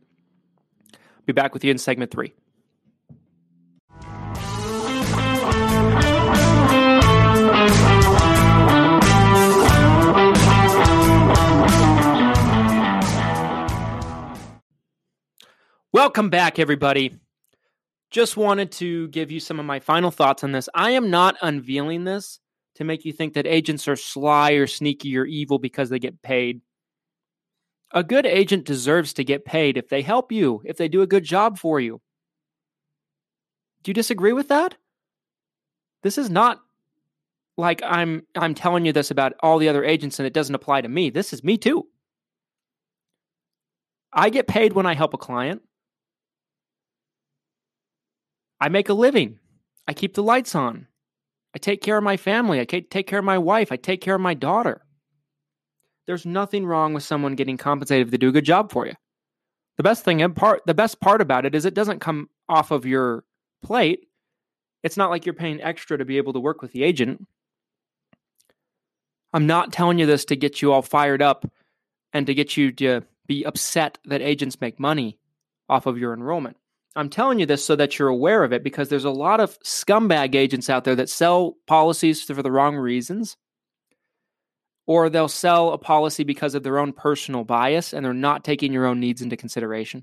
Be 1.24 1.32
back 1.32 1.54
with 1.54 1.64
you 1.64 1.70
in 1.70 1.78
segment 1.78 2.10
three. 2.10 2.34
Welcome 15.98 16.30
back, 16.30 16.60
everybody. 16.60 17.18
Just 18.12 18.36
wanted 18.36 18.70
to 18.70 19.08
give 19.08 19.32
you 19.32 19.40
some 19.40 19.58
of 19.58 19.66
my 19.66 19.80
final 19.80 20.12
thoughts 20.12 20.44
on 20.44 20.52
this. 20.52 20.68
I 20.72 20.92
am 20.92 21.10
not 21.10 21.34
unveiling 21.42 22.04
this 22.04 22.38
to 22.76 22.84
make 22.84 23.04
you 23.04 23.12
think 23.12 23.34
that 23.34 23.48
agents 23.48 23.88
are 23.88 23.96
sly 23.96 24.52
or 24.52 24.68
sneaky 24.68 25.18
or 25.18 25.24
evil 25.24 25.58
because 25.58 25.90
they 25.90 25.98
get 25.98 26.22
paid. 26.22 26.60
A 27.90 28.04
good 28.04 28.26
agent 28.26 28.64
deserves 28.64 29.12
to 29.14 29.24
get 29.24 29.44
paid 29.44 29.76
if 29.76 29.88
they 29.88 30.02
help 30.02 30.30
you, 30.30 30.62
if 30.64 30.76
they 30.76 30.86
do 30.86 31.02
a 31.02 31.06
good 31.08 31.24
job 31.24 31.58
for 31.58 31.80
you. 31.80 32.00
Do 33.82 33.90
you 33.90 33.94
disagree 33.94 34.32
with 34.32 34.46
that? 34.50 34.76
This 36.04 36.16
is 36.16 36.30
not 36.30 36.60
like 37.56 37.82
I'm 37.84 38.22
I'm 38.36 38.54
telling 38.54 38.86
you 38.86 38.92
this 38.92 39.10
about 39.10 39.32
all 39.40 39.58
the 39.58 39.68
other 39.68 39.82
agents 39.82 40.20
and 40.20 40.28
it 40.28 40.32
doesn't 40.32 40.54
apply 40.54 40.82
to 40.82 40.88
me. 40.88 41.10
This 41.10 41.32
is 41.32 41.42
me 41.42 41.58
too. 41.58 41.88
I 44.12 44.30
get 44.30 44.46
paid 44.46 44.74
when 44.74 44.86
I 44.86 44.94
help 44.94 45.12
a 45.12 45.18
client. 45.18 45.62
I 48.60 48.68
make 48.68 48.88
a 48.88 48.94
living. 48.94 49.38
I 49.86 49.94
keep 49.94 50.14
the 50.14 50.22
lights 50.22 50.54
on. 50.54 50.86
I 51.54 51.58
take 51.58 51.80
care 51.80 51.96
of 51.96 52.04
my 52.04 52.16
family. 52.16 52.60
I 52.60 52.64
take 52.64 52.90
care 53.06 53.18
of 53.18 53.24
my 53.24 53.38
wife. 53.38 53.72
I 53.72 53.76
take 53.76 54.00
care 54.00 54.14
of 54.14 54.20
my 54.20 54.34
daughter. 54.34 54.82
There's 56.06 56.26
nothing 56.26 56.66
wrong 56.66 56.94
with 56.94 57.02
someone 57.02 57.34
getting 57.34 57.56
compensated 57.56 58.10
they 58.10 58.16
do 58.16 58.28
a 58.28 58.32
good 58.32 58.44
job 58.44 58.72
for 58.72 58.86
you. 58.86 58.94
The 59.76 59.82
best 59.82 60.04
thing 60.04 60.28
part 60.34 60.62
the 60.66 60.74
best 60.74 61.00
part 61.00 61.20
about 61.20 61.46
it 61.46 61.54
is 61.54 61.64
it 61.64 61.74
doesn't 61.74 62.00
come 62.00 62.28
off 62.48 62.70
of 62.70 62.86
your 62.86 63.24
plate. 63.62 64.06
It's 64.82 64.96
not 64.96 65.10
like 65.10 65.26
you're 65.26 65.34
paying 65.34 65.60
extra 65.62 65.98
to 65.98 66.04
be 66.04 66.16
able 66.16 66.32
to 66.32 66.40
work 66.40 66.62
with 66.62 66.72
the 66.72 66.82
agent. 66.82 67.26
I'm 69.32 69.46
not 69.46 69.72
telling 69.72 69.98
you 69.98 70.06
this 70.06 70.24
to 70.26 70.36
get 70.36 70.62
you 70.62 70.72
all 70.72 70.82
fired 70.82 71.22
up 71.22 71.50
and 72.12 72.26
to 72.26 72.34
get 72.34 72.56
you 72.56 72.72
to 72.72 73.02
be 73.26 73.44
upset 73.44 73.98
that 74.06 74.22
agents 74.22 74.60
make 74.60 74.80
money 74.80 75.18
off 75.68 75.86
of 75.86 75.98
your 75.98 76.14
enrollment. 76.14 76.56
I'm 76.98 77.08
telling 77.08 77.38
you 77.38 77.46
this 77.46 77.64
so 77.64 77.76
that 77.76 77.96
you're 77.96 78.08
aware 78.08 78.42
of 78.42 78.52
it 78.52 78.64
because 78.64 78.88
there's 78.88 79.04
a 79.04 79.10
lot 79.10 79.38
of 79.38 79.56
scumbag 79.60 80.34
agents 80.34 80.68
out 80.68 80.82
there 80.82 80.96
that 80.96 81.08
sell 81.08 81.54
policies 81.68 82.24
for 82.24 82.42
the 82.42 82.50
wrong 82.50 82.74
reasons. 82.74 83.36
Or 84.84 85.08
they'll 85.08 85.28
sell 85.28 85.70
a 85.70 85.78
policy 85.78 86.24
because 86.24 86.56
of 86.56 86.64
their 86.64 86.76
own 86.76 86.92
personal 86.92 87.44
bias 87.44 87.92
and 87.92 88.04
they're 88.04 88.12
not 88.12 88.42
taking 88.42 88.72
your 88.72 88.84
own 88.84 88.98
needs 88.98 89.22
into 89.22 89.36
consideration. 89.36 90.02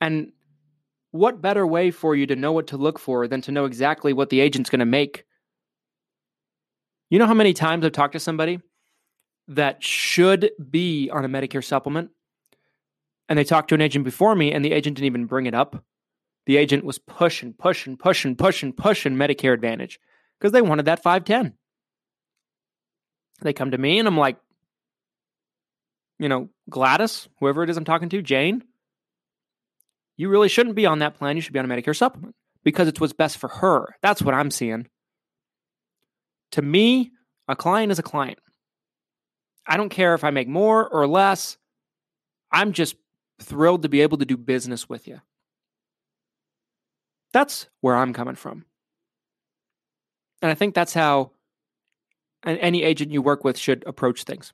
And 0.00 0.32
what 1.10 1.42
better 1.42 1.66
way 1.66 1.90
for 1.90 2.16
you 2.16 2.26
to 2.26 2.36
know 2.36 2.52
what 2.52 2.68
to 2.68 2.78
look 2.78 2.98
for 2.98 3.28
than 3.28 3.42
to 3.42 3.52
know 3.52 3.66
exactly 3.66 4.14
what 4.14 4.30
the 4.30 4.40
agent's 4.40 4.70
going 4.70 4.78
to 4.78 4.86
make? 4.86 5.26
You 7.10 7.18
know 7.18 7.26
how 7.26 7.34
many 7.34 7.52
times 7.52 7.84
I've 7.84 7.92
talked 7.92 8.14
to 8.14 8.20
somebody 8.20 8.60
that 9.48 9.84
should 9.84 10.52
be 10.70 11.10
on 11.10 11.26
a 11.26 11.28
Medicare 11.28 11.62
supplement 11.62 12.12
and 13.28 13.38
they 13.38 13.44
talked 13.44 13.68
to 13.68 13.74
an 13.74 13.80
agent 13.80 14.04
before 14.04 14.34
me, 14.34 14.52
and 14.52 14.64
the 14.64 14.72
agent 14.72 14.96
didn't 14.96 15.06
even 15.06 15.26
bring 15.26 15.46
it 15.46 15.54
up. 15.54 15.84
The 16.46 16.56
agent 16.56 16.84
was 16.84 16.98
pushing, 16.98 17.52
pushing, 17.52 17.96
pushing, 17.96 18.34
pushing, 18.34 18.72
pushing 18.72 19.14
Medicare 19.14 19.52
Advantage 19.52 20.00
because 20.38 20.52
they 20.52 20.62
wanted 20.62 20.86
that 20.86 21.02
510. 21.02 21.54
They 23.42 23.52
come 23.52 23.70
to 23.70 23.78
me, 23.78 23.98
and 23.98 24.08
I'm 24.08 24.16
like, 24.16 24.38
you 26.18 26.28
know, 26.28 26.48
Gladys, 26.68 27.28
whoever 27.38 27.62
it 27.62 27.70
is 27.70 27.76
I'm 27.76 27.84
talking 27.84 28.08
to, 28.08 28.22
Jane, 28.22 28.64
you 30.16 30.28
really 30.28 30.48
shouldn't 30.48 30.74
be 30.74 30.86
on 30.86 30.98
that 30.98 31.16
plan. 31.16 31.36
You 31.36 31.42
should 31.42 31.52
be 31.52 31.58
on 31.58 31.70
a 31.70 31.74
Medicare 31.74 31.96
supplement 31.96 32.34
because 32.64 32.88
it's 32.88 33.00
what's 33.00 33.12
best 33.12 33.38
for 33.38 33.48
her. 33.48 33.94
That's 34.02 34.22
what 34.22 34.34
I'm 34.34 34.50
seeing. 34.50 34.88
To 36.52 36.62
me, 36.62 37.12
a 37.46 37.54
client 37.54 37.92
is 37.92 37.98
a 37.98 38.02
client. 38.02 38.38
I 39.66 39.76
don't 39.76 39.90
care 39.90 40.14
if 40.14 40.24
I 40.24 40.30
make 40.30 40.48
more 40.48 40.88
or 40.88 41.06
less. 41.06 41.58
I'm 42.50 42.72
just 42.72 42.96
thrilled 43.40 43.82
to 43.82 43.88
be 43.88 44.00
able 44.00 44.18
to 44.18 44.24
do 44.24 44.36
business 44.36 44.88
with 44.88 45.06
you. 45.06 45.20
That's 47.32 47.66
where 47.80 47.96
I'm 47.96 48.12
coming 48.12 48.34
from. 48.34 48.64
And 50.42 50.50
I 50.50 50.54
think 50.54 50.74
that's 50.74 50.94
how 50.94 51.32
any 52.44 52.82
agent 52.82 53.12
you 53.12 53.20
work 53.20 53.44
with 53.44 53.58
should 53.58 53.84
approach 53.86 54.24
things. 54.24 54.52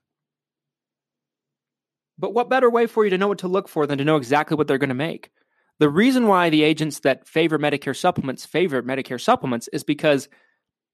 But 2.18 2.32
what 2.32 2.48
better 2.48 2.70
way 2.70 2.86
for 2.86 3.04
you 3.04 3.10
to 3.10 3.18
know 3.18 3.28
what 3.28 3.38
to 3.38 3.48
look 3.48 3.68
for 3.68 3.86
than 3.86 3.98
to 3.98 4.04
know 4.04 4.16
exactly 4.16 4.56
what 4.56 4.66
they're 4.66 4.78
going 4.78 4.88
to 4.88 4.94
make? 4.94 5.30
The 5.80 5.88
reason 5.88 6.28
why 6.28 6.50
the 6.50 6.62
agents 6.62 7.00
that 7.00 7.26
favor 7.26 7.58
Medicare 7.58 7.96
supplements 7.96 8.46
favor 8.46 8.82
Medicare 8.82 9.20
supplements 9.20 9.68
is 9.72 9.82
because 9.82 10.28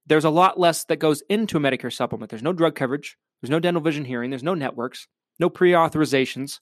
there's 0.06 0.24
a 0.24 0.30
lot 0.30 0.58
less 0.58 0.84
that 0.84 0.96
goes 0.96 1.22
into 1.28 1.58
a 1.58 1.60
Medicare 1.60 1.92
supplement. 1.92 2.30
There's 2.30 2.42
no 2.42 2.54
drug 2.54 2.74
coverage, 2.74 3.18
there's 3.40 3.50
no 3.50 3.60
dental 3.60 3.82
vision 3.82 4.04
hearing, 4.04 4.30
there's 4.30 4.42
no 4.42 4.54
networks, 4.54 5.06
no 5.38 5.50
pre 5.50 5.72
authorizations, 5.72 6.60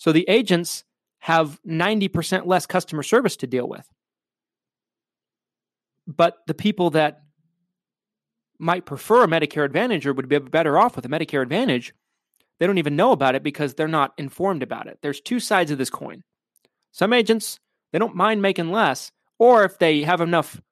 so 0.00 0.12
the 0.12 0.24
agents 0.30 0.82
have 1.18 1.60
90% 1.68 2.46
less 2.46 2.64
customer 2.64 3.02
service 3.02 3.36
to 3.36 3.46
deal 3.46 3.68
with. 3.68 3.86
But 6.06 6.38
the 6.46 6.54
people 6.54 6.88
that 6.90 7.20
might 8.58 8.86
prefer 8.86 9.24
a 9.24 9.28
Medicare 9.28 9.66
Advantage 9.66 10.06
or 10.06 10.14
would 10.14 10.26
be 10.26 10.38
better 10.38 10.78
off 10.78 10.96
with 10.96 11.04
a 11.04 11.10
Medicare 11.10 11.42
Advantage, 11.42 11.92
they 12.58 12.66
don't 12.66 12.78
even 12.78 12.96
know 12.96 13.12
about 13.12 13.34
it 13.34 13.42
because 13.42 13.74
they're 13.74 13.88
not 13.88 14.14
informed 14.16 14.62
about 14.62 14.86
it. 14.86 14.98
There's 15.02 15.20
two 15.20 15.38
sides 15.38 15.70
of 15.70 15.76
this 15.76 15.90
coin. 15.90 16.22
Some 16.92 17.12
agents, 17.12 17.60
they 17.92 17.98
don't 17.98 18.16
mind 18.16 18.40
making 18.40 18.72
less, 18.72 19.12
or 19.38 19.64
if 19.64 19.78
they 19.78 20.00
have 20.04 20.22
enough 20.22 20.62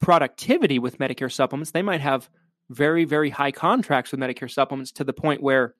productivity 0.00 0.78
with 0.78 0.98
Medicare 0.98 1.32
supplements, 1.32 1.72
they 1.72 1.82
might 1.82 2.00
have 2.00 2.30
very, 2.68 3.04
very 3.04 3.30
high 3.30 3.50
contracts 3.50 4.12
with 4.12 4.20
Medicare 4.20 4.50
supplements 4.50 4.92
to 4.92 5.02
the 5.02 5.12
point 5.12 5.42
where 5.42 5.74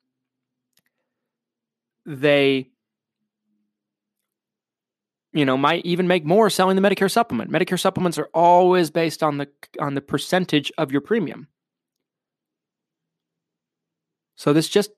they 2.04 2.68
you 5.32 5.44
know 5.44 5.56
might 5.56 5.84
even 5.84 6.08
make 6.08 6.24
more 6.24 6.50
selling 6.50 6.76
the 6.76 6.82
medicare 6.82 7.10
supplement. 7.10 7.50
Medicare 7.50 7.78
supplements 7.78 8.18
are 8.18 8.30
always 8.34 8.90
based 8.90 9.22
on 9.22 9.38
the 9.38 9.48
on 9.80 9.94
the 9.94 10.00
percentage 10.00 10.72
of 10.78 10.90
your 10.92 11.00
premium. 11.00 11.48
So 14.36 14.52
this 14.52 14.68
just 14.68 14.90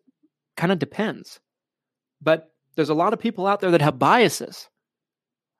kind 0.56 0.72
of 0.72 0.78
depends. 0.78 1.40
But 2.20 2.52
there's 2.76 2.88
a 2.88 2.94
lot 2.94 3.12
of 3.12 3.18
people 3.18 3.46
out 3.46 3.60
there 3.60 3.72
that 3.72 3.82
have 3.82 3.98
biases. 3.98 4.68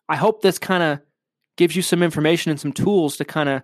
I 0.08 0.16
hope 0.16 0.40
this 0.40 0.58
kind 0.58 0.82
of 0.82 1.00
gives 1.56 1.76
you 1.76 1.82
some 1.82 2.02
information 2.02 2.50
and 2.50 2.60
some 2.60 2.72
tools 2.72 3.16
to 3.16 3.24
kind 3.24 3.48
of 3.48 3.62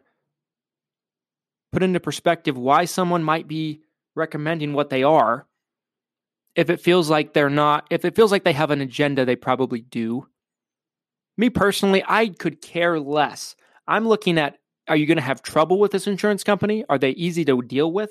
put 1.73 1.83
into 1.83 2.01
perspective 2.01 2.57
why 2.57 2.85
someone 2.85 3.23
might 3.23 3.49
be 3.49 3.83
recommending 4.14 4.73
what 4.73 4.90
they 4.90 5.03
are. 5.03 5.47
If 6.55 6.71
it 6.71 6.81
feels 6.81 7.09
like 7.09 7.33
they're 7.33 7.49
not 7.49 7.87
if 7.90 8.05
it 8.05 8.16
feels 8.16 8.33
like 8.33 8.44
they 8.44 8.53
have 8.53 8.71
an 8.71 8.81
agenda 8.81 9.25
they 9.25 9.37
probably 9.37 9.81
do 9.81 10.27
me 11.38 11.48
personally, 11.51 12.03
I 12.07 12.29
could 12.29 12.61
care 12.61 13.01
less. 13.01 13.57
I'm 13.87 14.07
looking 14.07 14.38
at 14.38 14.59
are 14.88 14.96
you 14.96 15.07
going 15.07 15.16
to 15.18 15.22
have 15.22 15.42
trouble 15.42 15.79
with 15.79 15.92
this 15.92 16.07
insurance 16.07 16.42
company? 16.42 16.85
Are 16.88 16.98
they 16.98 17.11
easy 17.11 17.44
to 17.44 17.61
deal 17.62 17.92
with? 17.92 18.11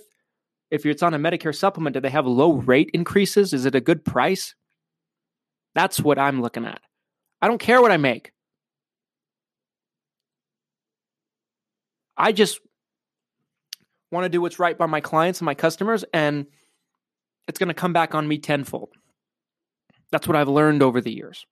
If 0.69 0.85
it's 0.85 1.01
on 1.01 1.13
a 1.13 1.19
Medicare 1.19 1.55
supplement, 1.55 1.95
do 1.95 1.99
they 1.99 2.09
have 2.09 2.27
low 2.27 2.53
rate 2.53 2.91
increases? 2.93 3.51
Is 3.51 3.65
it 3.65 3.73
a 3.73 3.81
good 3.81 4.05
price? 4.05 4.53
That's 5.73 5.99
what 5.99 6.19
I'm 6.19 6.41
looking 6.41 6.65
at. 6.65 6.81
I 7.41 7.47
don't 7.47 7.59
care 7.59 7.81
what 7.81 7.91
I 7.91 7.97
make. 7.97 8.31
I 12.15 12.31
just 12.31 12.59
want 14.11 14.25
to 14.25 14.29
do 14.29 14.41
what's 14.41 14.59
right 14.59 14.77
by 14.77 14.85
my 14.85 15.01
clients 15.01 15.39
and 15.39 15.45
my 15.45 15.53
customers, 15.53 16.03
and 16.13 16.47
it's 17.47 17.59
going 17.59 17.67
to 17.67 17.73
come 17.73 17.93
back 17.93 18.15
on 18.15 18.27
me 18.27 18.37
tenfold. 18.37 18.89
That's 20.11 20.27
what 20.27 20.35
I've 20.35 20.47
learned 20.47 20.81
over 20.81 21.01
the 21.01 21.13
years. 21.13 21.45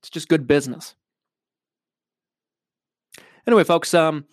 It's 0.00 0.10
just 0.10 0.28
good 0.28 0.46
business. 0.46 0.94
Anyway, 3.46 3.64
folks, 3.64 3.94
um, 3.94 4.24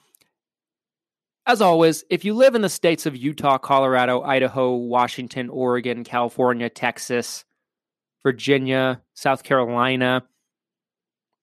as 1.45 1.61
always, 1.61 2.03
if 2.09 2.25
you 2.25 2.33
live 2.33 2.55
in 2.55 2.61
the 2.61 2.69
states 2.69 3.05
of 3.05 3.15
Utah, 3.15 3.57
Colorado, 3.57 4.21
Idaho, 4.21 4.75
Washington, 4.75 5.49
Oregon, 5.49 6.03
California, 6.03 6.69
Texas, 6.69 7.45
Virginia, 8.21 9.01
South 9.13 9.43
Carolina, 9.43 10.23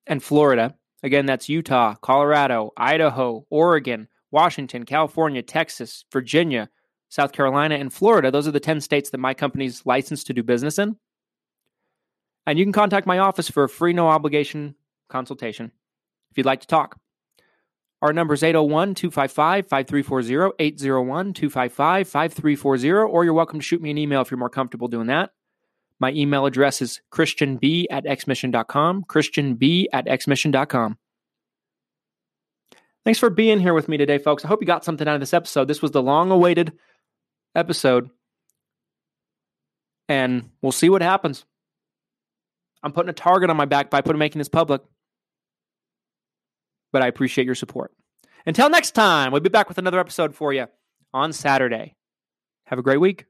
and 0.06 0.22
Florida, 0.22 0.74
again, 1.02 1.24
that's 1.24 1.48
Utah, 1.48 1.94
Colorado, 1.94 2.70
Idaho, 2.76 3.46
Oregon, 3.48 4.08
Washington, 4.30 4.84
California, 4.84 5.42
Texas, 5.42 6.04
Virginia, 6.12 6.68
South 7.08 7.32
Carolina, 7.32 7.76
and 7.76 7.92
Florida. 7.92 8.30
Those 8.30 8.46
are 8.46 8.52
the 8.52 8.60
10 8.60 8.82
states 8.82 9.10
that 9.10 9.18
my 9.18 9.32
company's 9.32 9.86
licensed 9.86 10.26
to 10.26 10.34
do 10.34 10.42
business 10.42 10.78
in. 10.78 10.96
And 12.46 12.58
you 12.58 12.64
can 12.64 12.72
contact 12.72 13.06
my 13.06 13.20
office 13.20 13.48
for 13.48 13.64
a 13.64 13.68
free, 13.68 13.94
no 13.94 14.08
obligation 14.08 14.74
consultation 15.08 15.72
if 16.30 16.36
you'd 16.36 16.46
like 16.46 16.60
to 16.60 16.66
talk. 16.66 16.98
Our 18.04 18.12
number 18.12 18.34
is 18.34 18.42
801 18.42 18.96
255 18.96 19.66
5340, 19.66 20.56
801 20.58 21.32
255 21.32 22.06
5340, 22.06 22.90
or 22.90 23.24
you're 23.24 23.32
welcome 23.32 23.58
to 23.58 23.64
shoot 23.64 23.80
me 23.80 23.90
an 23.90 23.96
email 23.96 24.20
if 24.20 24.30
you're 24.30 24.36
more 24.36 24.50
comfortable 24.50 24.88
doing 24.88 25.06
that. 25.06 25.30
My 25.98 26.12
email 26.12 26.44
address 26.44 26.82
is 26.82 27.00
christianb 27.10 27.86
at 27.90 28.04
xmission.com, 28.04 29.04
christianb 29.04 29.86
at 29.90 30.04
xmission.com. 30.04 30.98
Thanks 33.06 33.18
for 33.18 33.30
being 33.30 33.58
here 33.58 33.72
with 33.72 33.88
me 33.88 33.96
today, 33.96 34.18
folks. 34.18 34.44
I 34.44 34.48
hope 34.48 34.60
you 34.60 34.66
got 34.66 34.84
something 34.84 35.08
out 35.08 35.14
of 35.14 35.20
this 35.20 35.32
episode. 35.32 35.66
This 35.66 35.80
was 35.80 35.92
the 35.92 36.02
long 36.02 36.30
awaited 36.30 36.74
episode, 37.54 38.10
and 40.10 40.50
we'll 40.60 40.72
see 40.72 40.90
what 40.90 41.00
happens. 41.00 41.46
I'm 42.82 42.92
putting 42.92 43.08
a 43.08 43.14
target 43.14 43.48
on 43.48 43.56
my 43.56 43.64
back 43.64 43.88
by 43.88 44.02
putting 44.02 44.18
making 44.18 44.40
this 44.40 44.50
public 44.50 44.82
but 46.94 47.02
I 47.02 47.08
appreciate 47.08 47.44
your 47.44 47.56
support. 47.56 47.92
Until 48.46 48.70
next 48.70 48.92
time, 48.92 49.32
we'll 49.32 49.40
be 49.40 49.48
back 49.48 49.68
with 49.68 49.78
another 49.78 49.98
episode 49.98 50.32
for 50.32 50.52
you 50.52 50.68
on 51.12 51.32
Saturday. 51.32 51.96
Have 52.66 52.78
a 52.78 52.82
great 52.82 53.00
week. 53.00 53.26